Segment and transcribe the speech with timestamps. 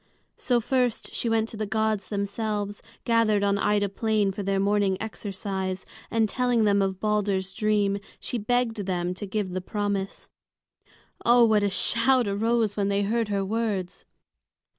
[0.37, 4.97] So first she went to the gods themselves, gathered on Ida Plain for their morning
[4.99, 10.27] exercise; and telling them of Balder's dream, she begged them to give the promise.
[11.23, 14.03] Oh, what a shout arose when they heard her words!